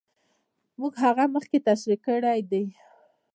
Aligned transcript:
موږ 0.79 0.93
هغه 1.05 1.25
مخکې 1.35 1.57
تشرېح 1.67 1.99
کړې 2.05 2.37
دي. 2.51 2.65